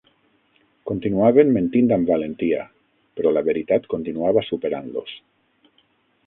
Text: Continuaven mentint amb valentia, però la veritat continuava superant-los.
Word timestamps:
Continuaven 0.91 1.51
mentint 1.57 1.93
amb 1.97 2.09
valentia, 2.13 2.63
però 3.19 3.35
la 3.37 3.45
veritat 3.51 3.87
continuava 3.93 4.45
superant-los. 4.49 5.15